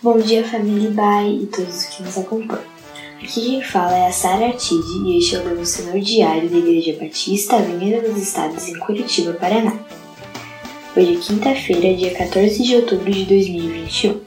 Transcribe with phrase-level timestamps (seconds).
[0.00, 2.62] Bom dia, família Bai e todos que nos acompanham.
[3.20, 6.96] Aqui quem fala é a Sara Artide e este é o devocional diário da Igreja
[7.00, 9.76] Batista Avenida dos Estados em Curitiba, Paraná.
[10.96, 14.20] Hoje é quinta-feira, dia 14 de outubro de 2021.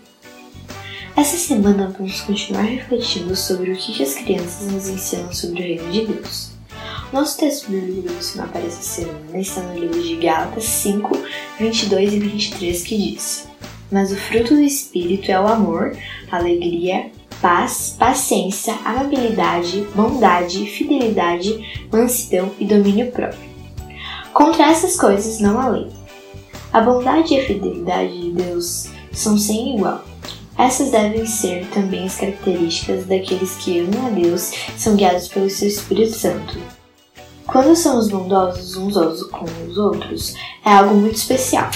[1.15, 5.89] Essa semana vamos continuar refletindo sobre o que as crianças nos ensinam sobre o reino
[5.89, 6.51] de Deus.
[7.13, 11.17] Nosso texto bíblico devocional para essa semana está no livro de Gálatas 5,
[11.57, 13.50] 22 e 23, que diz
[13.91, 15.95] mas o fruto do Espírito é o amor,
[16.31, 17.11] alegria,
[17.41, 23.51] paz, paciência, amabilidade, bondade, fidelidade, mansidão e domínio próprio.
[24.33, 25.89] Contra essas coisas não há lei.
[26.71, 30.05] A bondade e a fidelidade de Deus são sem igual.
[30.57, 35.49] Essas devem ser também as características daqueles que amam a Deus e são guiados pelo
[35.49, 36.57] seu Espírito Santo.
[37.47, 41.69] Quando somos bondosos uns com os outros, é algo muito especial.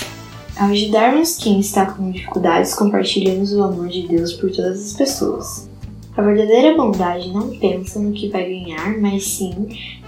[0.58, 5.70] Ao ajudarmos quem está com dificuldades, compartilhamos o amor de Deus por todas as pessoas.
[6.16, 9.54] A verdadeira bondade não pensa no que vai ganhar, mas sim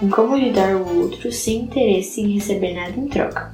[0.01, 3.53] em como ajudar o outro sem interesse em receber nada em troca.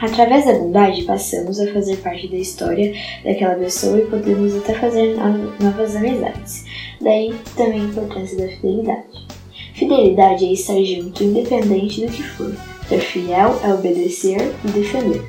[0.00, 2.94] Através da bondade, passamos a fazer parte da história
[3.24, 5.16] daquela pessoa e podemos até fazer
[5.58, 6.64] novas amizades.
[7.00, 9.26] Daí também a importância da fidelidade.
[9.74, 12.54] Fidelidade é estar junto, independente do que for.
[12.88, 15.22] Ser fiel é obedecer e defender.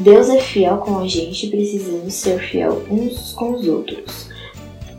[0.00, 4.30] Deus é fiel com a gente e precisamos ser fiel uns com os outros.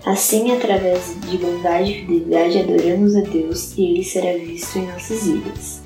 [0.05, 5.25] Assim, através de bondade e fidelidade, adoramos a Deus e Ele será visto em nossas
[5.25, 5.81] vidas.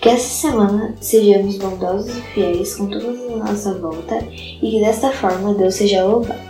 [0.00, 5.10] Que essa semana sejamos bondosos e fiéis com todos à nossa volta e que desta
[5.10, 6.49] forma Deus seja louvado.